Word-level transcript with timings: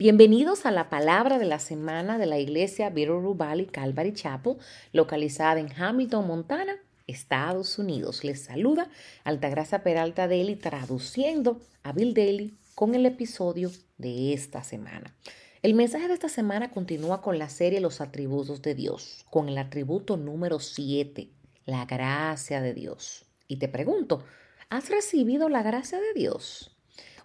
Bienvenidos 0.00 0.64
a 0.64 0.70
la 0.70 0.90
palabra 0.90 1.40
de 1.40 1.44
la 1.44 1.58
semana 1.58 2.18
de 2.18 2.26
la 2.26 2.38
iglesia 2.38 2.88
Bitterroot 2.88 3.36
Valley 3.36 3.66
Calvary 3.66 4.12
Chapel, 4.12 4.58
localizada 4.92 5.58
en 5.58 5.72
Hamilton, 5.72 6.24
Montana, 6.24 6.76
Estados 7.08 7.80
Unidos. 7.80 8.22
Les 8.22 8.40
saluda 8.40 8.92
Altagracia 9.24 9.82
Peralta 9.82 10.28
Daly 10.28 10.54
traduciendo 10.54 11.60
a 11.82 11.90
Bill 11.90 12.14
Daly 12.14 12.54
con 12.76 12.94
el 12.94 13.06
episodio 13.06 13.72
de 13.96 14.32
esta 14.34 14.62
semana. 14.62 15.16
El 15.62 15.74
mensaje 15.74 16.06
de 16.06 16.14
esta 16.14 16.28
semana 16.28 16.70
continúa 16.70 17.20
con 17.20 17.36
la 17.40 17.48
serie 17.48 17.80
Los 17.80 18.00
atributos 18.00 18.62
de 18.62 18.76
Dios, 18.76 19.26
con 19.30 19.48
el 19.48 19.58
atributo 19.58 20.16
número 20.16 20.60
7, 20.60 21.28
la 21.66 21.86
gracia 21.86 22.60
de 22.60 22.72
Dios. 22.72 23.24
Y 23.48 23.56
te 23.56 23.66
pregunto, 23.66 24.22
¿has 24.70 24.90
recibido 24.90 25.48
la 25.48 25.64
gracia 25.64 25.98
de 25.98 26.14
Dios? 26.14 26.70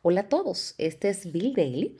Hola 0.01 0.21
a 0.21 0.27
todos, 0.27 0.73
este 0.79 1.09
es 1.09 1.31
Bill 1.31 1.53
Daly 1.53 1.97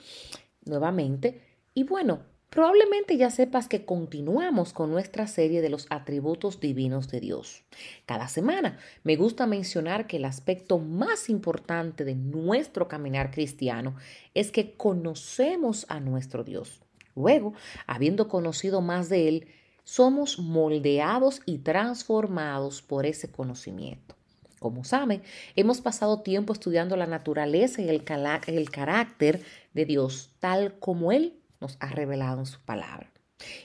nuevamente. 0.65 1.41
Y 1.73 1.83
bueno, 1.83 2.21
probablemente 2.49 3.17
ya 3.17 3.29
sepas 3.29 3.67
que 3.67 3.85
continuamos 3.85 4.73
con 4.73 4.91
nuestra 4.91 5.27
serie 5.27 5.61
de 5.61 5.69
los 5.69 5.87
atributos 5.89 6.59
divinos 6.59 7.09
de 7.09 7.19
Dios. 7.19 7.63
Cada 8.05 8.27
semana 8.27 8.77
me 9.03 9.15
gusta 9.15 9.47
mencionar 9.47 10.07
que 10.07 10.17
el 10.17 10.25
aspecto 10.25 10.79
más 10.79 11.29
importante 11.29 12.05
de 12.05 12.15
nuestro 12.15 12.87
caminar 12.87 13.31
cristiano 13.31 13.95
es 14.33 14.51
que 14.51 14.73
conocemos 14.73 15.85
a 15.89 15.99
nuestro 15.99 16.43
Dios. 16.43 16.81
Luego, 17.15 17.53
habiendo 17.87 18.27
conocido 18.27 18.81
más 18.81 19.09
de 19.09 19.27
Él, 19.27 19.47
somos 19.83 20.39
moldeados 20.39 21.41
y 21.45 21.59
transformados 21.59 22.81
por 22.81 23.05
ese 23.05 23.31
conocimiento. 23.31 24.15
Como 24.63 24.85
saben, 24.85 25.23
hemos 25.57 25.81
pasado 25.81 26.21
tiempo 26.21 26.53
estudiando 26.53 26.95
la 26.95 27.05
naturaleza 27.05 27.81
y 27.81 27.89
el, 27.89 28.05
el 28.47 28.69
carácter 28.69 29.41
de 29.73 29.83
Dios 29.83 30.29
tal 30.39 30.79
como 30.79 31.11
Él 31.11 31.37
nos 31.59 31.75
ha 31.81 31.87
revelado 31.87 32.39
en 32.39 32.45
su 32.45 32.61
palabra. 32.61 33.11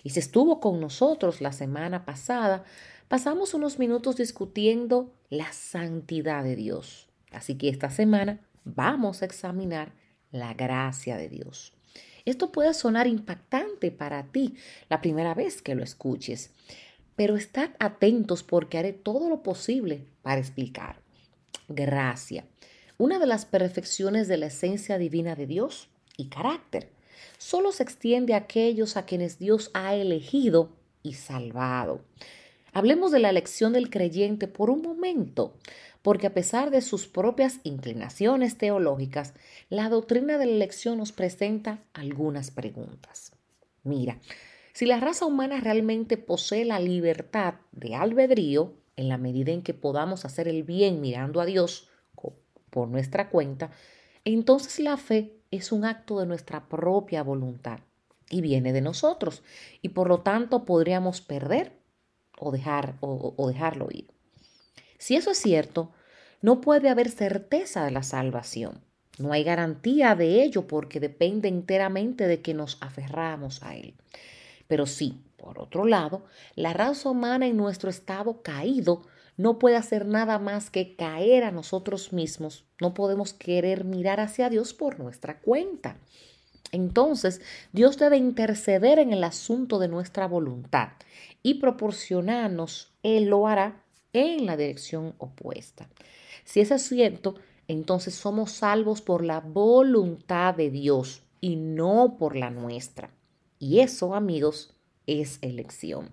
Y 0.02 0.11
si 0.11 0.19
estuvo 0.19 0.59
con 0.59 0.80
nosotros 0.80 1.40
la 1.40 1.52
semana 1.52 2.05
pasada, 2.05 2.65
pasamos 3.07 3.55
unos 3.55 3.79
minutos 3.79 4.16
discutiendo 4.16 5.15
la 5.30 5.52
santidad 5.52 6.43
de 6.43 6.57
Dios. 6.57 7.07
Así 7.30 7.55
que 7.55 7.68
esta 7.68 7.90
semana 7.90 8.40
vamos 8.65 9.23
a 9.23 9.27
examinar 9.27 9.93
la 10.33 10.52
gracia 10.52 11.16
de 11.16 11.29
Dios. 11.29 11.74
Esto 12.24 12.51
puede 12.51 12.74
sonar 12.74 13.07
impactante 13.07 13.93
para 13.93 14.24
ti 14.24 14.57
la 14.88 15.01
primera 15.01 15.33
vez 15.33 15.62
que 15.62 15.77
lo 15.77 15.85
escuches, 15.85 16.51
pero 17.19 17.35
estad 17.35 17.71
atentos 17.80 18.45
porque 18.45 18.79
haré 18.79 18.93
todo 18.93 19.29
lo 19.29 19.43
posible 19.43 20.07
para 20.23 20.38
explicar. 20.38 21.01
Gracia, 21.66 22.45
una 22.97 23.19
de 23.19 23.27
las 23.27 23.45
perfecciones 23.45 24.29
de 24.29 24.37
la 24.37 24.47
esencia 24.47 24.99
divina 24.99 25.35
de 25.35 25.49
Dios 25.49 25.89
y 26.16 26.29
carácter, 26.29 26.93
solo 27.37 27.73
se 27.73 27.83
extiende 27.83 28.35
a 28.35 28.37
aquellos 28.37 28.96
a 28.96 29.05
quienes 29.05 29.41
Dios 29.41 29.73
ha 29.74 29.96
elegido 29.96 30.71
y 31.02 31.15
salvado. 31.15 32.02
Hablemos 32.73 33.11
de 33.11 33.19
la 33.19 33.30
elección 33.30 33.73
del 33.73 33.91
creyente 33.91 34.46
por 34.46 34.71
un 34.71 34.80
momento, 34.80 35.57
porque 36.02 36.29
a 36.29 36.35
pesar 36.35 36.71
de 36.71 36.83
sus 36.83 37.09
propias 37.09 37.59
inclinaciones 37.65 38.57
teológicas, 38.59 39.35
la 39.71 39.89
doctrina 39.89 40.39
de 40.39 40.46
la 40.46 40.52
elección 40.52 40.99
nos 40.99 41.11
presenta 41.11 41.80
algunas 41.95 42.52
preguntas. 42.52 43.33
Mira, 43.83 44.21
si 44.79 44.87
la 44.87 45.01
raza 45.01 45.26
humana 45.26 45.59
realmente 45.59 46.16
posee 46.16 46.65
la 46.65 46.79
libertad 46.79 47.54
de 47.73 47.96
albedrío, 47.96 48.74
en 48.95 49.09
la 49.09 49.18
medida 49.18 49.51
en 49.51 49.62
que 49.62 49.74
podamos 49.74 50.24
hacer 50.24 50.46
el 50.46 50.62
bien 50.62 51.01
mirando 51.01 51.40
a 51.40 51.46
Dios 51.46 51.88
por 52.71 52.87
nuestra 52.87 53.29
cuenta, 53.29 53.73
entonces 54.24 54.79
la 54.79 54.96
fe 54.96 55.34
es 55.51 55.73
un 55.73 55.84
acto 55.84 56.21
de 56.21 56.26
nuestra 56.26 56.68
propia 56.68 57.24
voluntad 57.24 57.80
y 58.30 58.40
viene 58.40 58.73
de 58.73 58.80
nosotros 58.80 59.43
y 59.82 59.88
por 59.88 60.06
lo 60.06 60.21
tanto 60.21 60.65
podríamos 60.65 61.23
perder 61.23 61.73
o, 62.38 62.52
dejar, 62.52 62.95
o, 63.01 63.34
o 63.37 63.49
dejarlo 63.49 63.88
ir. 63.90 64.06
Si 64.97 65.16
eso 65.16 65.33
es 65.33 65.39
cierto, 65.39 65.91
no 66.41 66.60
puede 66.60 66.89
haber 66.89 67.10
certeza 67.10 67.84
de 67.84 67.91
la 67.91 68.05
salvación. 68.05 68.81
No 69.19 69.33
hay 69.33 69.43
garantía 69.43 70.15
de 70.15 70.45
ello 70.45 70.69
porque 70.69 71.00
depende 71.00 71.49
enteramente 71.49 72.28
de 72.28 72.43
que 72.43 72.55
nos 72.55 72.81
aferramos 72.81 73.60
a 73.65 73.75
Él. 73.75 73.97
Pero 74.69 74.87
sí, 74.87 75.21
por 75.37 75.59
otro 75.59 75.84
lado, 75.84 76.25
la 76.55 76.73
raza 76.73 77.11
humana 77.11 77.47
en 77.47 77.56
nuestro 77.56 77.91
estado 77.91 78.43
caído 78.43 79.03
no 79.37 79.59
puede 79.59 79.77
hacer 79.77 80.06
nada 80.06 80.39
más 80.39 80.71
que 80.71 80.95
caer 80.95 81.45
a 81.45 81.51
nosotros 81.51 82.12
mismos. 82.12 82.65
No 82.81 82.93
podemos 82.93 83.33
querer 83.33 83.84
mirar 83.84 84.21
hacia 84.21 84.51
Dios 84.51 84.75
por 84.75 84.99
nuestra 84.99 85.41
cuenta. 85.41 85.97
Entonces, 86.71 87.41
Dios 87.73 87.97
debe 87.99 88.19
interceder 88.19 88.99
en 88.99 89.12
el 89.12 89.25
asunto 89.25 89.78
de 89.78 89.89
nuestra 89.89 90.27
voluntad 90.27 90.91
y 91.43 91.55
proporcionarnos, 91.55 92.93
Él 93.03 93.27
lo 93.27 93.47
hará 93.47 93.83
en 94.12 94.45
la 94.45 94.57
dirección 94.57 95.15
opuesta. 95.19 95.89
Si 96.45 96.61
es 96.61 96.83
cierto, 96.83 97.37
entonces 97.69 98.15
somos 98.15 98.53
salvos 98.53 99.03
por 99.03 99.25
la 99.25 99.41
voluntad 99.41 100.55
de 100.55 100.71
Dios 100.71 101.23
y 101.41 101.57
no 101.57 102.17
por 102.19 102.37
la 102.37 102.51
nuestra. 102.51 103.11
Y 103.59 103.81
eso, 103.81 104.15
amigos, 104.15 104.75
es 105.07 105.39
elección. 105.43 106.11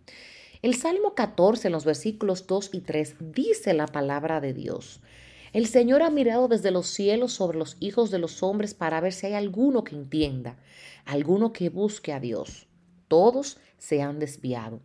El 0.62 0.76
Salmo 0.76 1.14
14, 1.14 1.68
en 1.68 1.74
los 1.74 1.86
versículos 1.86 2.48
2 2.48 2.72
y 2.74 2.80
3, 2.80 3.16
dice 3.20 3.74
la 3.74 3.86
palabra 3.86 4.42
de 4.42 4.54
Dios. 4.54 5.02
El 5.54 5.68
Señor 5.68 6.02
ha 6.02 6.10
mirado 6.10 6.48
desde 6.48 6.72
los 6.72 6.88
cielos 6.88 7.34
sobre 7.34 7.58
los 7.58 7.78
hijos 7.80 8.12
de 8.12 8.20
los 8.20 8.42
hombres 8.42 8.74
para 8.74 9.00
ver 9.00 9.14
si 9.14 9.28
hay 9.28 9.34
alguno 9.34 9.84
que 9.84 9.96
entienda, 9.96 10.58
alguno 11.06 11.54
que 11.54 11.70
busque 11.70 12.14
a 12.14 12.20
Dios. 12.20 12.68
Todos 13.08 13.58
se 13.78 14.02
han 14.02 14.20
desviado, 14.20 14.82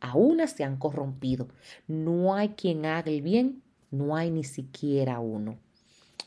a 0.00 0.16
unas 0.16 0.52
se 0.52 0.64
han 0.64 0.76
corrompido. 0.76 1.48
No 1.86 2.34
hay 2.34 2.50
quien 2.50 2.86
haga 2.86 3.10
el 3.10 3.20
bien, 3.20 3.62
no 3.90 4.16
hay 4.16 4.30
ni 4.30 4.44
siquiera 4.44 5.18
uno. 5.18 5.58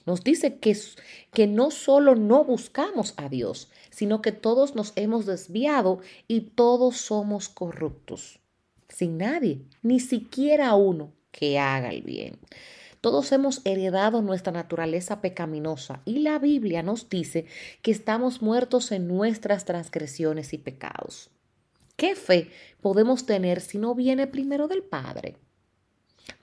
Nos 0.06 0.24
dice 0.24 0.58
que, 0.60 0.78
que 1.34 1.48
no 1.48 1.72
solo 1.72 2.16
no 2.16 2.44
buscamos 2.44 3.14
a 3.18 3.30
Dios, 3.30 3.70
sino 3.90 4.22
que 4.22 4.32
todos 4.32 4.76
nos 4.76 4.94
hemos 4.96 5.26
desviado 5.26 6.00
y 6.28 6.42
todos 6.42 6.98
somos 6.98 7.50
corruptos. 7.50 8.40
Sin 8.88 9.18
nadie, 9.18 9.62
ni 9.84 10.00
siquiera 10.00 10.74
uno 10.76 11.14
que 11.32 11.60
haga 11.60 11.90
el 11.90 12.02
bien. 12.02 12.40
Todos 13.02 13.32
hemos 13.32 13.62
heredado 13.66 14.22
nuestra 14.22 14.52
naturaleza 14.52 15.22
pecaminosa 15.22 16.02
y 16.04 16.20
la 16.20 16.38
Biblia 16.38 16.84
nos 16.84 17.08
dice 17.08 17.46
que 17.81 17.92
estamos 17.92 18.42
muertos 18.42 18.92
en 18.92 19.08
nuestras 19.08 19.64
transgresiones 19.64 20.54
y 20.54 20.58
pecados. 20.58 21.30
¿Qué 21.96 22.16
fe 22.16 22.50
podemos 22.81 23.26
tener 23.26 23.62
si 23.62 23.78
no 23.78 23.96
viene 23.96 24.28
primero 24.28 24.68
del 24.68 24.84
Padre? 24.84 25.38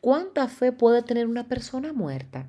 ¿Cuánta 0.00 0.48
fe 0.48 0.72
puede 0.72 1.02
tener 1.02 1.26
una 1.26 1.46
persona 1.46 1.92
muerta? 1.92 2.48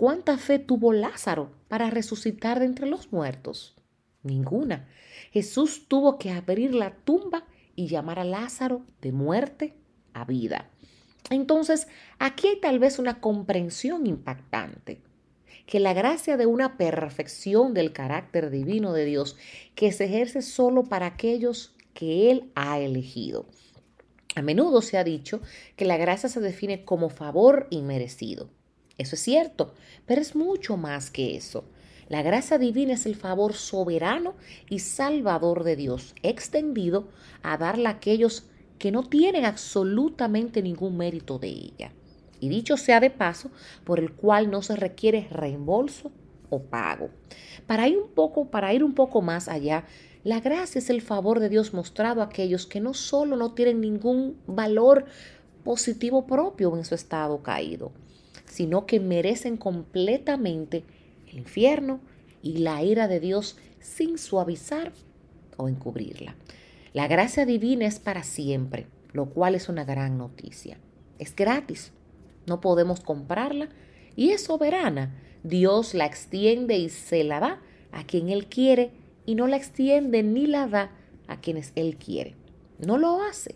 ¿Cuánta 0.00 0.38
fe 0.38 0.58
tuvo 0.58 0.94
Lázaro 0.94 1.50
para 1.68 1.90
resucitar 1.90 2.58
de 2.58 2.64
entre 2.64 2.86
los 2.86 3.12
muertos? 3.12 3.76
Ninguna. 4.22 4.88
Jesús 5.30 5.88
tuvo 5.88 6.18
que 6.18 6.30
abrir 6.30 6.74
la 6.74 6.94
tumba 7.04 7.44
y 7.76 7.86
llamar 7.86 8.18
a 8.18 8.24
Lázaro 8.24 8.86
de 9.02 9.12
muerte 9.12 9.74
a 10.14 10.24
vida. 10.24 10.70
Entonces, 11.28 11.86
aquí 12.18 12.48
hay 12.48 12.60
tal 12.60 12.78
vez 12.78 12.98
una 12.98 13.20
comprensión 13.20 14.06
impactante, 14.06 15.02
que 15.66 15.80
la 15.80 15.92
gracia 15.92 16.38
de 16.38 16.46
una 16.46 16.78
perfección 16.78 17.74
del 17.74 17.92
carácter 17.92 18.48
divino 18.48 18.94
de 18.94 19.04
Dios 19.04 19.36
que 19.74 19.92
se 19.92 20.06
ejerce 20.06 20.40
solo 20.40 20.84
para 20.84 21.04
aquellos 21.04 21.74
que 21.92 22.30
Él 22.30 22.50
ha 22.54 22.80
elegido. 22.80 23.44
A 24.34 24.40
menudo 24.40 24.80
se 24.80 24.96
ha 24.96 25.04
dicho 25.04 25.42
que 25.76 25.84
la 25.84 25.98
gracia 25.98 26.30
se 26.30 26.40
define 26.40 26.86
como 26.86 27.10
favor 27.10 27.66
inmerecido. 27.68 28.48
Eso 29.00 29.14
es 29.14 29.22
cierto, 29.22 29.72
pero 30.04 30.20
es 30.20 30.36
mucho 30.36 30.76
más 30.76 31.10
que 31.10 31.34
eso. 31.34 31.64
La 32.10 32.20
gracia 32.20 32.58
divina 32.58 32.92
es 32.92 33.06
el 33.06 33.16
favor 33.16 33.54
soberano 33.54 34.34
y 34.68 34.80
salvador 34.80 35.64
de 35.64 35.74
Dios, 35.74 36.14
extendido 36.22 37.08
a 37.42 37.56
darle 37.56 37.86
a 37.86 37.92
aquellos 37.92 38.44
que 38.78 38.92
no 38.92 39.02
tienen 39.02 39.46
absolutamente 39.46 40.60
ningún 40.60 40.98
mérito 40.98 41.38
de 41.38 41.48
ella. 41.48 41.92
Y 42.40 42.50
dicho 42.50 42.76
sea 42.76 43.00
de 43.00 43.08
paso, 43.08 43.50
por 43.84 44.00
el 44.00 44.12
cual 44.12 44.50
no 44.50 44.60
se 44.60 44.76
requiere 44.76 45.28
reembolso 45.30 46.12
o 46.50 46.60
pago. 46.60 47.08
Para 47.66 47.88
ir 47.88 47.96
un 47.96 48.10
poco, 48.10 48.50
para 48.50 48.74
ir 48.74 48.84
un 48.84 48.92
poco 48.92 49.22
más 49.22 49.48
allá, 49.48 49.86
la 50.24 50.40
gracia 50.40 50.78
es 50.78 50.90
el 50.90 51.00
favor 51.00 51.40
de 51.40 51.48
Dios 51.48 51.72
mostrado 51.72 52.20
a 52.20 52.24
aquellos 52.24 52.66
que 52.66 52.80
no 52.80 52.92
solo 52.92 53.36
no 53.36 53.54
tienen 53.54 53.80
ningún 53.80 54.36
valor 54.46 55.06
positivo 55.64 56.26
propio 56.26 56.76
en 56.76 56.84
su 56.84 56.94
estado 56.94 57.42
caído, 57.42 57.92
sino 58.50 58.84
que 58.84 58.98
merecen 58.98 59.56
completamente 59.56 60.82
el 61.28 61.38
infierno 61.38 62.00
y 62.42 62.58
la 62.58 62.82
ira 62.82 63.06
de 63.06 63.20
Dios 63.20 63.56
sin 63.78 64.18
suavizar 64.18 64.92
o 65.56 65.68
encubrirla. 65.68 66.34
La 66.92 67.06
gracia 67.06 67.46
divina 67.46 67.86
es 67.86 68.00
para 68.00 68.24
siempre, 68.24 68.86
lo 69.12 69.26
cual 69.26 69.54
es 69.54 69.68
una 69.68 69.84
gran 69.84 70.18
noticia. 70.18 70.78
Es 71.20 71.36
gratis, 71.36 71.92
no 72.46 72.60
podemos 72.60 73.00
comprarla 73.00 73.68
y 74.16 74.30
es 74.30 74.42
soberana. 74.44 75.14
Dios 75.44 75.94
la 75.94 76.06
extiende 76.06 76.76
y 76.76 76.88
se 76.88 77.22
la 77.22 77.38
da 77.38 77.60
a 77.92 78.04
quien 78.04 78.28
Él 78.30 78.46
quiere 78.46 78.90
y 79.26 79.36
no 79.36 79.46
la 79.46 79.56
extiende 79.56 80.24
ni 80.24 80.46
la 80.46 80.66
da 80.66 80.90
a 81.28 81.40
quienes 81.40 81.70
Él 81.76 81.96
quiere. 81.96 82.34
No 82.78 82.98
lo 82.98 83.22
hace. 83.22 83.54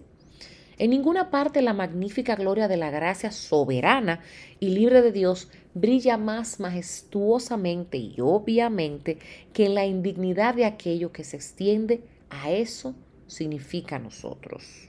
En 0.76 0.90
ninguna 0.90 1.30
parte 1.30 1.62
la 1.62 1.72
magnífica 1.72 2.34
gloria 2.34 2.66
de 2.66 2.76
la 2.76 2.90
gracia 2.90 3.30
soberana 3.30 4.20
y 4.58 4.70
libre 4.70 5.02
de 5.02 5.12
Dios 5.12 5.48
brilla 5.74 6.16
más 6.16 6.58
majestuosamente 6.58 7.96
y 7.96 8.16
obviamente 8.20 9.18
que 9.52 9.66
en 9.66 9.74
la 9.74 9.86
indignidad 9.86 10.54
de 10.54 10.64
aquello 10.64 11.12
que 11.12 11.24
se 11.24 11.36
extiende 11.36 12.02
a 12.30 12.50
eso 12.50 12.94
significa 13.26 13.98
nosotros. 13.98 14.88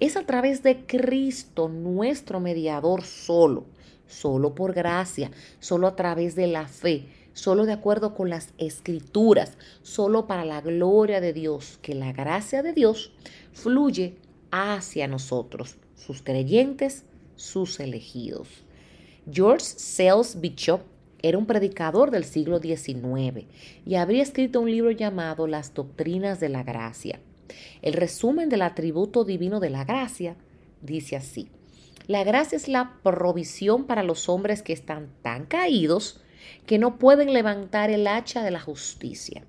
Es 0.00 0.16
a 0.16 0.26
través 0.26 0.62
de 0.62 0.86
Cristo, 0.86 1.68
nuestro 1.68 2.40
mediador 2.40 3.02
solo, 3.02 3.66
solo 4.06 4.54
por 4.54 4.72
gracia, 4.72 5.30
solo 5.60 5.86
a 5.86 5.96
través 5.96 6.34
de 6.34 6.46
la 6.46 6.66
fe, 6.66 7.06
solo 7.32 7.66
de 7.66 7.72
acuerdo 7.72 8.14
con 8.14 8.30
las 8.30 8.52
escrituras, 8.58 9.58
solo 9.82 10.26
para 10.26 10.44
la 10.44 10.60
gloria 10.60 11.20
de 11.20 11.32
Dios, 11.32 11.78
que 11.82 11.94
la 11.94 12.12
gracia 12.12 12.62
de 12.62 12.72
Dios 12.72 13.12
fluye 13.52 14.16
hacia 14.50 15.06
nosotros, 15.08 15.76
sus 15.94 16.22
creyentes, 16.22 17.04
sus 17.36 17.80
elegidos. 17.80 18.48
George 19.30 19.64
Sales 19.64 20.40
Bishop 20.40 20.80
era 21.20 21.38
un 21.38 21.46
predicador 21.46 22.10
del 22.10 22.24
siglo 22.24 22.60
XIX 22.60 23.46
y 23.84 23.94
habría 23.96 24.22
escrito 24.22 24.60
un 24.60 24.70
libro 24.70 24.90
llamado 24.90 25.46
Las 25.46 25.74
Doctrinas 25.74 26.40
de 26.40 26.48
la 26.48 26.62
Gracia. 26.62 27.20
El 27.82 27.94
resumen 27.94 28.48
del 28.48 28.62
atributo 28.62 29.24
divino 29.24 29.60
de 29.60 29.70
la 29.70 29.84
gracia 29.84 30.36
dice 30.82 31.16
así. 31.16 31.50
La 32.06 32.24
gracia 32.24 32.56
es 32.56 32.68
la 32.68 32.98
provisión 33.02 33.84
para 33.84 34.02
los 34.02 34.28
hombres 34.28 34.62
que 34.62 34.72
están 34.72 35.10
tan 35.22 35.44
caídos 35.44 36.20
que 36.66 36.78
no 36.78 36.98
pueden 36.98 37.32
levantar 37.32 37.90
el 37.90 38.06
hacha 38.06 38.42
de 38.42 38.50
la 38.50 38.60
justicia, 38.60 39.44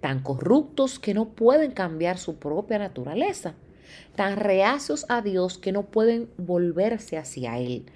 tan 0.00 0.22
corruptos 0.22 0.98
que 0.98 1.14
no 1.14 1.30
pueden 1.30 1.70
cambiar 1.70 2.18
su 2.18 2.36
propia 2.36 2.78
naturaleza 2.78 3.54
tan 4.14 4.36
reacios 4.36 5.06
a 5.08 5.22
Dios 5.22 5.58
que 5.58 5.72
no 5.72 5.82
pueden 5.86 6.28
volverse 6.36 7.18
hacia 7.18 7.58
Él, 7.58 7.86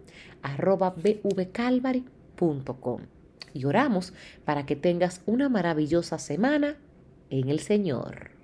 Y 3.53 3.65
oramos 3.65 4.13
para 4.45 4.67
que 4.67 4.77
tengas 4.77 5.23
una 5.27 5.49
maravillosa 5.49 6.19
semana 6.19 6.77
en 7.31 7.49
el 7.49 7.61
Señor. 7.61 8.36